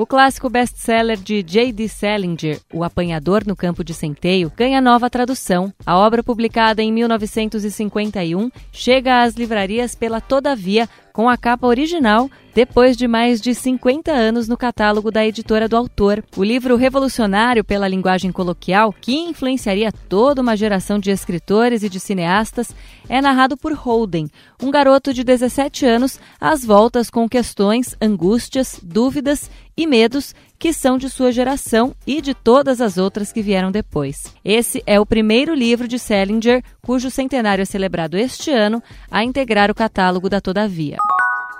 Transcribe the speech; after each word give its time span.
O 0.00 0.06
clássico 0.06 0.48
best-seller 0.48 1.18
de 1.18 1.42
J.D. 1.42 1.86
Salinger, 1.86 2.58
O 2.72 2.82
Apanhador 2.82 3.46
no 3.46 3.54
Campo 3.54 3.84
de 3.84 3.92
Centeio, 3.92 4.50
ganha 4.56 4.80
nova 4.80 5.10
tradução. 5.10 5.70
A 5.84 5.98
obra, 5.98 6.22
publicada 6.22 6.82
em 6.82 6.90
1951, 6.90 8.50
chega 8.72 9.22
às 9.22 9.34
livrarias 9.34 9.94
pela 9.94 10.18
Todavia 10.18 10.88
com 11.12 11.28
a 11.28 11.36
capa 11.36 11.66
original 11.66 12.30
depois 12.54 12.96
de 12.96 13.06
mais 13.06 13.40
de 13.40 13.54
50 13.54 14.10
anos 14.10 14.48
no 14.48 14.56
catálogo 14.56 15.10
da 15.10 15.24
editora 15.24 15.68
do 15.68 15.76
autor. 15.76 16.24
O 16.36 16.42
livro 16.42 16.76
revolucionário 16.76 17.62
pela 17.62 17.86
linguagem 17.86 18.32
coloquial, 18.32 18.92
que 18.92 19.14
influenciaria 19.14 19.92
toda 19.92 20.42
uma 20.42 20.56
geração 20.56 20.98
de 20.98 21.10
escritores 21.10 21.82
e 21.82 21.88
de 21.88 22.00
cineastas, 22.00 22.74
é 23.08 23.20
narrado 23.20 23.56
por 23.56 23.72
Holden, 23.72 24.28
um 24.62 24.70
garoto 24.70 25.14
de 25.14 25.22
17 25.22 25.86
anos 25.86 26.18
às 26.40 26.64
voltas 26.64 27.08
com 27.08 27.28
questões, 27.28 27.94
angústias, 28.00 28.80
dúvidas 28.82 29.50
e 29.82 29.86
medos 29.86 30.34
que 30.58 30.72
são 30.72 30.98
de 30.98 31.08
sua 31.08 31.32
geração 31.32 31.94
e 32.06 32.20
de 32.20 32.34
todas 32.34 32.80
as 32.80 32.98
outras 32.98 33.32
que 33.32 33.40
vieram 33.40 33.70
depois. 33.70 34.34
Esse 34.44 34.82
é 34.86 35.00
o 35.00 35.06
primeiro 35.06 35.54
livro 35.54 35.88
de 35.88 35.98
Salinger, 35.98 36.62
cujo 36.82 37.10
centenário 37.10 37.62
é 37.62 37.64
celebrado 37.64 38.16
este 38.16 38.50
ano, 38.50 38.82
a 39.10 39.24
integrar 39.24 39.70
o 39.70 39.74
catálogo 39.74 40.28
da 40.28 40.40
Todavia. 40.40 40.98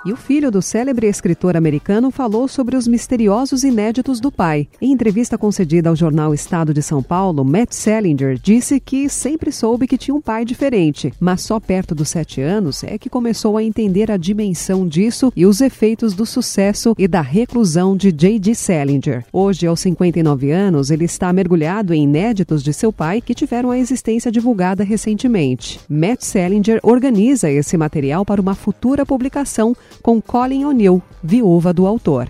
E 0.03 0.11
o 0.11 0.15
filho 0.15 0.49
do 0.49 0.63
célebre 0.63 1.05
escritor 1.05 1.55
americano 1.55 2.09
falou 2.09 2.47
sobre 2.47 2.75
os 2.75 2.87
misteriosos 2.87 3.63
inéditos 3.63 4.19
do 4.19 4.31
pai. 4.31 4.67
Em 4.81 4.91
entrevista 4.91 5.37
concedida 5.37 5.89
ao 5.89 5.95
jornal 5.95 6.33
Estado 6.33 6.73
de 6.73 6.81
São 6.81 7.03
Paulo, 7.03 7.45
Matt 7.45 7.71
Salinger 7.71 8.35
disse 8.41 8.79
que 8.79 9.07
sempre 9.07 9.51
soube 9.51 9.87
que 9.87 9.99
tinha 9.99 10.15
um 10.15 10.21
pai 10.21 10.43
diferente, 10.43 11.13
mas 11.19 11.41
só 11.41 11.59
perto 11.59 11.93
dos 11.93 12.09
sete 12.09 12.41
anos 12.41 12.83
é 12.83 12.97
que 12.97 13.11
começou 13.11 13.57
a 13.57 13.63
entender 13.63 14.09
a 14.09 14.17
dimensão 14.17 14.87
disso 14.87 15.31
e 15.35 15.45
os 15.45 15.61
efeitos 15.61 16.15
do 16.15 16.25
sucesso 16.25 16.95
e 16.97 17.07
da 17.07 17.21
reclusão 17.21 17.95
de 17.95 18.11
J.D. 18.11 18.55
Salinger. 18.55 19.23
Hoje, 19.31 19.67
aos 19.67 19.81
59 19.81 20.49
anos, 20.49 20.89
ele 20.89 21.05
está 21.05 21.31
mergulhado 21.31 21.93
em 21.93 22.05
inéditos 22.05 22.63
de 22.63 22.73
seu 22.73 22.91
pai 22.91 23.21
que 23.21 23.35
tiveram 23.35 23.69
a 23.69 23.77
existência 23.77 24.31
divulgada 24.31 24.83
recentemente. 24.83 25.79
Matt 25.87 26.23
Salinger 26.23 26.79
organiza 26.81 27.51
esse 27.51 27.77
material 27.77 28.25
para 28.25 28.41
uma 28.41 28.55
futura 28.55 29.05
publicação 29.05 29.75
com 30.01 30.21
Colin 30.21 30.65
O'Neill, 30.65 31.01
viúva 31.23 31.73
do 31.73 31.85
autor. 31.85 32.29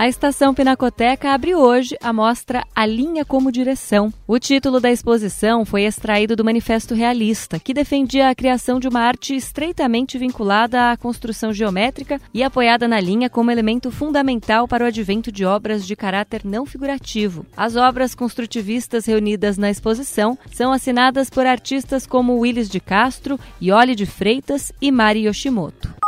A 0.00 0.08
Estação 0.08 0.54
Pinacoteca 0.54 1.30
abre 1.30 1.54
hoje 1.54 1.94
a 2.02 2.10
mostra 2.10 2.64
A 2.74 2.86
Linha 2.86 3.22
como 3.22 3.52
Direção. 3.52 4.10
O 4.26 4.38
título 4.38 4.80
da 4.80 4.90
exposição 4.90 5.62
foi 5.66 5.82
extraído 5.82 6.34
do 6.34 6.42
Manifesto 6.42 6.94
Realista, 6.94 7.58
que 7.58 7.74
defendia 7.74 8.30
a 8.30 8.34
criação 8.34 8.80
de 8.80 8.88
uma 8.88 9.00
arte 9.00 9.36
estreitamente 9.36 10.16
vinculada 10.16 10.90
à 10.90 10.96
construção 10.96 11.52
geométrica 11.52 12.18
e 12.32 12.42
apoiada 12.42 12.88
na 12.88 12.98
linha 12.98 13.28
como 13.28 13.50
elemento 13.50 13.90
fundamental 13.90 14.66
para 14.66 14.84
o 14.84 14.86
advento 14.86 15.30
de 15.30 15.44
obras 15.44 15.86
de 15.86 15.94
caráter 15.94 16.46
não 16.46 16.64
figurativo. 16.64 17.44
As 17.54 17.76
obras 17.76 18.14
construtivistas 18.14 19.04
reunidas 19.04 19.58
na 19.58 19.70
exposição 19.70 20.38
são 20.50 20.72
assinadas 20.72 21.28
por 21.28 21.44
artistas 21.44 22.06
como 22.06 22.38
Willis 22.38 22.70
de 22.70 22.80
Castro, 22.80 23.38
Ioli 23.60 23.94
de 23.94 24.06
Freitas 24.06 24.72
e 24.80 24.90
Mari 24.90 25.26
Yoshimoto. 25.26 25.99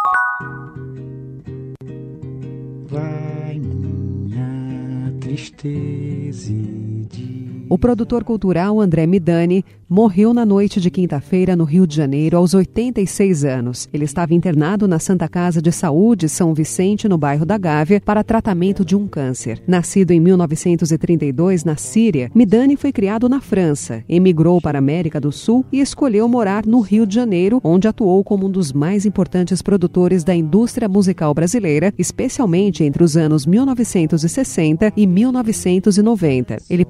Tristeza 5.22 6.50
o 7.68 7.78
produtor 7.78 8.24
cultural 8.24 8.80
André 8.80 9.06
Midani 9.06 9.64
morreu 9.92 10.32
na 10.32 10.46
noite 10.46 10.80
de 10.80 10.90
quinta-feira 10.90 11.54
no 11.54 11.64
Rio 11.64 11.86
de 11.86 11.94
Janeiro 11.94 12.38
aos 12.38 12.54
86 12.54 13.44
anos. 13.44 13.90
Ele 13.92 14.06
estava 14.06 14.32
internado 14.32 14.88
na 14.88 14.98
Santa 14.98 15.28
Casa 15.28 15.60
de 15.60 15.70
Saúde 15.70 16.30
São 16.30 16.54
Vicente, 16.54 17.06
no 17.06 17.18
bairro 17.18 17.44
da 17.44 17.58
Gávea, 17.58 18.00
para 18.00 18.24
tratamento 18.24 18.86
de 18.86 18.96
um 18.96 19.06
câncer. 19.06 19.62
Nascido 19.66 20.12
em 20.12 20.18
1932 20.18 21.62
na 21.62 21.76
Síria, 21.76 22.30
Midani 22.34 22.74
foi 22.74 22.90
criado 22.90 23.28
na 23.28 23.38
França, 23.38 24.02
emigrou 24.08 24.62
para 24.62 24.78
a 24.78 24.80
América 24.80 25.20
do 25.20 25.30
Sul 25.30 25.62
e 25.70 25.80
escolheu 25.80 26.26
morar 26.26 26.64
no 26.64 26.80
Rio 26.80 27.06
de 27.06 27.14
Janeiro, 27.14 27.60
onde 27.62 27.86
atuou 27.86 28.24
como 28.24 28.46
um 28.46 28.50
dos 28.50 28.72
mais 28.72 29.04
importantes 29.04 29.60
produtores 29.60 30.24
da 30.24 30.34
indústria 30.34 30.88
musical 30.88 31.34
brasileira, 31.34 31.92
especialmente 31.98 32.82
entre 32.82 33.04
os 33.04 33.14
anos 33.14 33.44
1960 33.44 34.90
e 34.96 35.06
1990. 35.06 36.62
Ele 36.70 36.84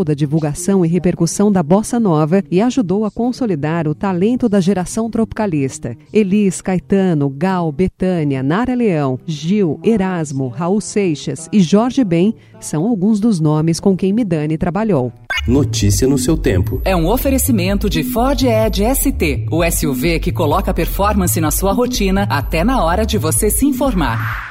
participou 0.00 0.04
da 0.04 0.14
divulgação 0.14 0.84
e 0.84 0.88
repercussão 0.88 1.52
da 1.52 1.62
bossa 1.62 2.00
nova 2.00 2.42
e 2.50 2.60
ajudou 2.60 3.04
a 3.04 3.10
consolidar 3.10 3.86
o 3.86 3.94
talento 3.94 4.48
da 4.48 4.60
geração 4.60 5.10
tropicalista. 5.10 5.96
Elis, 6.12 6.60
Caetano, 6.60 7.28
Gal, 7.28 7.70
Betânia, 7.70 8.42
Nara 8.42 8.74
Leão, 8.74 9.18
Gil, 9.26 9.78
Erasmo, 9.84 10.48
Raul 10.48 10.80
Seixas 10.80 11.48
e 11.52 11.60
Jorge 11.60 12.04
Ben 12.04 12.34
são 12.60 12.86
alguns 12.86 13.20
dos 13.20 13.40
nomes 13.40 13.80
com 13.80 13.96
quem 13.96 14.12
Midani 14.12 14.56
trabalhou. 14.58 15.12
Notícia 15.46 16.06
no 16.06 16.18
seu 16.18 16.36
tempo. 16.36 16.80
É 16.84 16.94
um 16.94 17.08
oferecimento 17.08 17.88
de 17.88 18.02
Ford 18.02 18.42
Edge 18.42 18.84
ST, 18.94 19.46
o 19.50 19.64
SUV 19.70 20.20
que 20.20 20.32
coloca 20.32 20.74
performance 20.74 21.40
na 21.40 21.50
sua 21.50 21.72
rotina 21.72 22.26
até 22.28 22.62
na 22.62 22.84
hora 22.84 23.06
de 23.06 23.16
você 23.16 23.48
se 23.48 23.64
informar. 23.64 24.49